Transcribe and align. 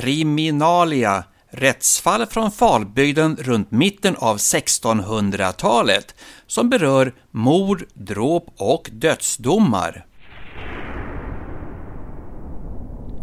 Kriminalia 0.00 1.24
Rättsfall 1.50 2.26
från 2.26 2.50
Falbygden 2.50 3.36
runt 3.40 3.70
mitten 3.70 4.16
av 4.16 4.36
1600-talet 4.36 6.14
som 6.46 6.70
berör 6.70 7.14
mord, 7.30 7.84
dråp 7.94 8.46
och 8.56 8.90
dödsdomar. 8.92 10.06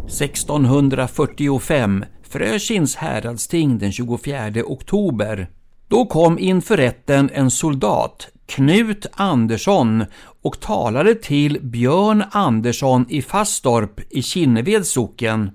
1645 0.06 2.04
Frökins 2.22 2.96
häradsting 2.96 3.78
den 3.78 3.92
24 3.92 4.64
oktober. 4.64 5.50
Då 5.88 6.06
kom 6.06 6.38
inför 6.38 6.76
rätten 6.76 7.30
en 7.32 7.50
soldat, 7.50 8.28
Knut 8.46 9.06
Andersson, 9.12 10.04
och 10.42 10.60
talade 10.60 11.14
till 11.14 11.58
Björn 11.62 12.24
Andersson 12.30 13.06
i 13.08 13.22
Fastorp 13.22 14.00
i 14.10 14.22
Kinneveds 14.22 14.90
socken 14.90 15.50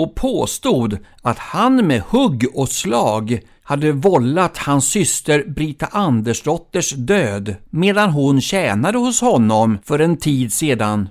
och 0.00 0.14
påstod 0.14 0.98
att 1.22 1.38
han 1.38 1.86
med 1.86 2.00
hugg 2.00 2.46
och 2.54 2.68
slag 2.68 3.40
hade 3.62 3.92
vållat 3.92 4.58
hans 4.58 4.84
syster 4.84 5.44
Brita 5.46 5.86
Andersdotters 5.86 6.90
död 6.90 7.54
medan 7.70 8.10
hon 8.10 8.40
tjänade 8.40 8.98
hos 8.98 9.20
honom 9.20 9.78
för 9.84 9.98
en 9.98 10.16
tid 10.16 10.52
sedan. 10.52 11.08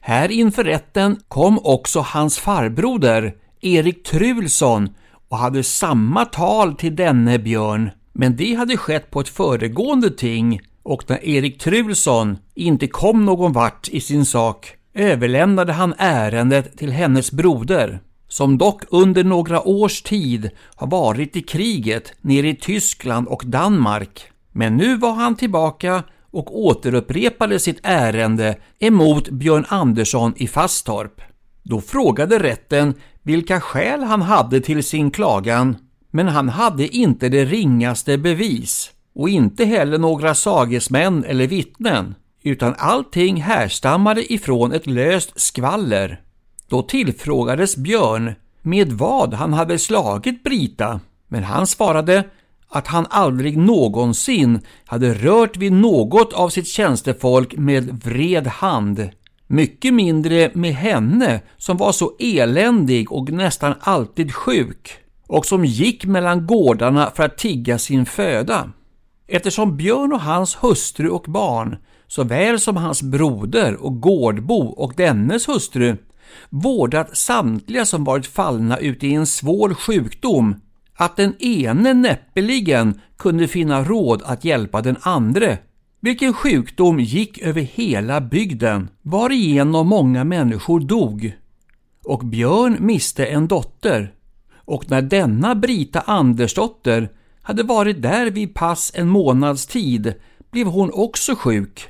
Här 0.00 0.30
inför 0.30 0.64
rätten 0.64 1.16
kom 1.28 1.58
också 1.58 2.00
hans 2.00 2.38
farbroder 2.38 3.34
Erik 3.60 4.02
Trulsson 4.04 4.88
och 5.28 5.38
hade 5.38 5.62
samma 5.62 6.24
tal 6.24 6.74
till 6.74 6.96
denne 6.96 7.38
Björn, 7.38 7.90
men 8.12 8.36
det 8.36 8.54
hade 8.54 8.76
skett 8.76 9.10
på 9.10 9.20
ett 9.20 9.28
föregående 9.28 10.10
ting 10.10 10.60
och 10.82 11.04
när 11.06 11.24
Erik 11.24 11.60
Trulsson 11.60 12.38
inte 12.54 12.86
kom 12.86 13.24
någon 13.24 13.52
vart 13.52 13.88
i 13.88 14.00
sin 14.00 14.24
sak 14.26 14.76
överlämnade 14.94 15.72
han 15.72 15.94
ärendet 15.98 16.78
till 16.78 16.92
hennes 16.92 17.32
broder 17.32 18.00
som 18.30 18.58
dock 18.58 18.82
under 18.88 19.24
några 19.24 19.68
års 19.68 20.02
tid 20.02 20.50
har 20.74 20.86
varit 20.86 21.36
i 21.36 21.42
kriget 21.42 22.12
nere 22.20 22.48
i 22.48 22.54
Tyskland 22.54 23.28
och 23.28 23.42
Danmark. 23.46 24.22
Men 24.52 24.76
nu 24.76 24.96
var 24.96 25.12
han 25.12 25.36
tillbaka 25.36 26.02
och 26.30 26.60
återupprepade 26.60 27.58
sitt 27.58 27.80
ärende 27.82 28.56
emot 28.78 29.28
Björn 29.28 29.64
Andersson 29.68 30.32
i 30.36 30.46
Fastorp. 30.46 31.20
Då 31.62 31.80
frågade 31.80 32.38
rätten 32.38 32.94
vilka 33.22 33.60
skäl 33.60 34.02
han 34.02 34.22
hade 34.22 34.60
till 34.60 34.84
sin 34.84 35.10
klagan, 35.10 35.76
men 36.10 36.28
han 36.28 36.48
hade 36.48 36.96
inte 36.96 37.28
det 37.28 37.44
ringaste 37.44 38.18
bevis 38.18 38.90
och 39.14 39.28
inte 39.28 39.64
heller 39.64 39.98
några 39.98 40.34
sagesmän 40.34 41.24
eller 41.24 41.46
vittnen, 41.46 42.14
utan 42.42 42.74
allting 42.78 43.42
härstammade 43.42 44.32
ifrån 44.32 44.72
ett 44.72 44.86
löst 44.86 45.40
skvaller. 45.40 46.20
Då 46.70 46.82
tillfrågades 46.82 47.76
Björn 47.76 48.34
med 48.62 48.92
vad 48.92 49.34
han 49.34 49.52
hade 49.52 49.78
slagit 49.78 50.42
Brita, 50.42 51.00
men 51.28 51.44
han 51.44 51.66
svarade 51.66 52.24
att 52.68 52.86
han 52.86 53.06
aldrig 53.10 53.58
någonsin 53.58 54.60
hade 54.84 55.14
rört 55.14 55.56
vid 55.56 55.72
något 55.72 56.32
av 56.32 56.48
sitt 56.48 56.68
tjänstefolk 56.68 57.56
med 57.56 58.02
vred 58.04 58.46
hand. 58.46 59.08
Mycket 59.46 59.94
mindre 59.94 60.50
med 60.54 60.74
henne 60.74 61.40
som 61.56 61.76
var 61.76 61.92
så 61.92 62.12
eländig 62.18 63.12
och 63.12 63.30
nästan 63.30 63.74
alltid 63.80 64.34
sjuk 64.34 64.90
och 65.26 65.46
som 65.46 65.64
gick 65.64 66.04
mellan 66.04 66.46
gårdarna 66.46 67.12
för 67.14 67.22
att 67.22 67.38
tigga 67.38 67.78
sin 67.78 68.06
föda. 68.06 68.70
Eftersom 69.28 69.76
Björn 69.76 70.12
och 70.12 70.20
hans 70.20 70.56
hustru 70.60 71.08
och 71.08 71.24
barn, 71.28 71.76
såväl 72.06 72.60
som 72.60 72.76
hans 72.76 73.02
broder 73.02 73.76
och 73.76 74.00
gårdbo 74.00 74.66
och 74.66 74.92
dennes 74.96 75.48
hustru, 75.48 75.96
vårdat 76.50 77.16
samtliga 77.16 77.86
som 77.86 78.04
varit 78.04 78.26
fallna 78.26 78.76
ute 78.76 79.06
i 79.06 79.14
en 79.14 79.26
svår 79.26 79.74
sjukdom, 79.74 80.54
att 80.94 81.16
den 81.16 81.34
ene 81.42 81.94
näppeligen 81.94 83.00
kunde 83.18 83.48
finna 83.48 83.84
råd 83.84 84.22
att 84.24 84.44
hjälpa 84.44 84.80
den 84.80 84.96
andre, 85.00 85.58
vilken 86.00 86.32
sjukdom 86.32 87.00
gick 87.00 87.38
över 87.38 87.60
hela 87.60 88.20
bygden, 88.20 88.88
varigenom 89.02 89.88
många 89.88 90.24
människor 90.24 90.80
dog. 90.80 91.32
Och 92.04 92.26
Björn 92.26 92.76
miste 92.80 93.26
en 93.26 93.48
dotter, 93.48 94.14
och 94.54 94.90
när 94.90 95.02
denna 95.02 95.54
Brita 95.54 96.00
Andersdotter 96.00 97.08
hade 97.42 97.62
varit 97.62 98.02
där 98.02 98.30
vid 98.30 98.54
pass 98.54 98.92
en 98.94 99.08
månads 99.08 99.66
tid 99.66 100.14
blev 100.50 100.66
hon 100.66 100.90
också 100.92 101.34
sjuk. 101.34 101.88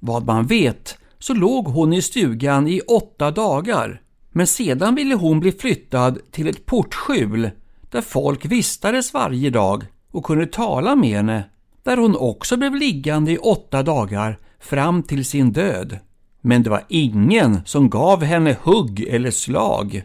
Vad 0.00 0.26
man 0.26 0.46
vet 0.46 0.98
så 1.20 1.34
låg 1.34 1.66
hon 1.66 1.92
i 1.92 2.02
stugan 2.02 2.68
i 2.68 2.80
åtta 2.80 3.30
dagar. 3.30 4.00
Men 4.32 4.46
sedan 4.46 4.94
ville 4.94 5.14
hon 5.14 5.40
bli 5.40 5.52
flyttad 5.52 6.18
till 6.30 6.48
ett 6.48 6.66
portskjul 6.66 7.50
där 7.90 8.00
folk 8.00 8.44
vistades 8.44 9.14
varje 9.14 9.50
dag 9.50 9.84
och 10.10 10.24
kunde 10.24 10.46
tala 10.46 10.96
med 10.96 11.16
henne, 11.16 11.44
där 11.82 11.96
hon 11.96 12.16
också 12.16 12.56
blev 12.56 12.74
liggande 12.74 13.32
i 13.32 13.38
åtta 13.38 13.82
dagar 13.82 14.38
fram 14.60 15.02
till 15.02 15.24
sin 15.24 15.52
död. 15.52 15.98
Men 16.40 16.62
det 16.62 16.70
var 16.70 16.84
ingen 16.88 17.60
som 17.64 17.90
gav 17.90 18.22
henne 18.22 18.56
hugg 18.62 19.00
eller 19.00 19.30
slag. 19.30 20.02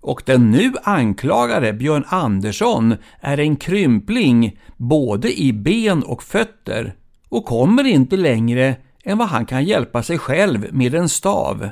Och 0.00 0.22
den 0.26 0.50
nu 0.50 0.72
anklagade 0.82 1.72
Björn 1.72 2.04
Andersson 2.08 2.94
är 3.20 3.40
en 3.40 3.56
krympling 3.56 4.58
både 4.76 5.40
i 5.40 5.52
ben 5.52 6.02
och 6.02 6.22
fötter 6.22 6.94
och 7.28 7.44
kommer 7.44 7.84
inte 7.84 8.16
längre 8.16 8.76
än 9.06 9.18
vad 9.18 9.28
han 9.28 9.46
kan 9.46 9.64
hjälpa 9.64 10.02
sig 10.02 10.18
själv 10.18 10.66
med 10.72 10.94
en 10.94 11.08
stav. 11.08 11.68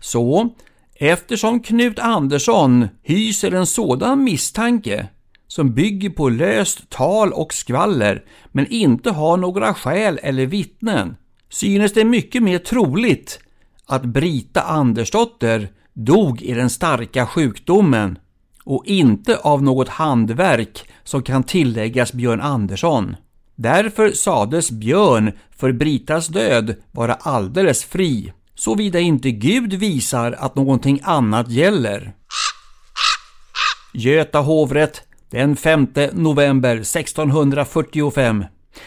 Så, 0.00 0.54
eftersom 0.94 1.60
Knut 1.60 1.98
Andersson 1.98 2.88
hyser 3.02 3.52
en 3.52 3.66
sådan 3.66 4.24
misstanke 4.24 5.08
som 5.46 5.74
bygger 5.74 6.10
på 6.10 6.28
löst 6.28 6.90
tal 6.90 7.32
och 7.32 7.54
skvaller 7.54 8.24
men 8.52 8.66
inte 8.66 9.10
har 9.10 9.36
några 9.36 9.74
skäl 9.74 10.18
eller 10.22 10.46
vittnen 10.46 11.16
synes 11.50 11.92
det 11.92 12.04
mycket 12.04 12.42
mer 12.42 12.58
troligt 12.58 13.40
att 13.86 14.04
Brita 14.04 14.62
Andersdotter 14.62 15.68
dog 15.92 16.42
i 16.42 16.54
den 16.54 16.70
starka 16.70 17.26
sjukdomen 17.26 18.18
och 18.64 18.86
inte 18.86 19.36
av 19.36 19.62
något 19.62 19.88
handverk 19.88 20.88
som 21.04 21.22
kan 21.22 21.42
tilläggas 21.42 22.12
Björn 22.12 22.40
Andersson. 22.40 23.16
Därför 23.56 24.10
sades 24.10 24.70
Björn 24.70 25.32
för 25.56 25.72
Britas 25.72 26.28
död 26.28 26.74
vara 26.92 27.14
alldeles 27.14 27.84
fri, 27.84 28.32
såvida 28.54 29.00
inte 29.00 29.30
Gud 29.30 29.72
visar 29.72 30.32
att 30.32 30.54
någonting 30.54 31.00
annat 31.02 31.50
gäller. 31.50 32.12
Göta 33.94 34.38
hovrätt 34.38 35.02
den 35.30 35.56
5 35.56 35.86
november 36.12 36.76
1645. 36.76 38.44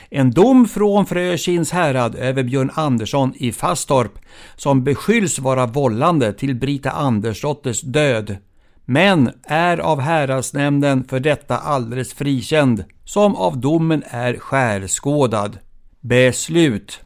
En 0.10 0.32
dom 0.32 0.68
från 0.68 1.06
Frökins 1.06 1.72
härad 1.72 2.16
över 2.16 2.44
Björn 2.44 2.72
Andersson 2.74 3.34
i 3.36 3.52
Fastorp 3.52 4.12
som 4.56 4.84
beskylls 4.84 5.40
vara 5.40 5.66
vållande 5.66 6.34
till 6.34 6.56
Brita 6.56 6.92
Andersdotters 6.92 7.82
död 7.82 8.38
men 8.86 9.32
är 9.44 9.78
av 9.78 10.00
häradsnämnden 10.00 11.04
för 11.04 11.20
detta 11.20 11.58
alldeles 11.58 12.14
frikänd, 12.14 12.84
som 13.10 13.36
av 13.36 13.58
domen 13.58 14.04
är 14.08 14.38
skärskådad. 14.38 15.60
Beslut 16.00 17.02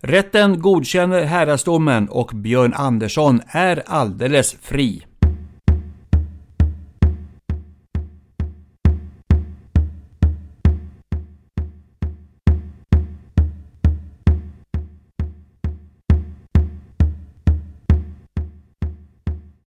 Rätten 0.00 0.60
godkänner 0.60 1.22
häradsdomen 1.22 2.08
och 2.08 2.30
Björn 2.34 2.74
Andersson 2.74 3.40
är 3.48 3.82
alldeles 3.86 4.56
fri. 4.60 5.06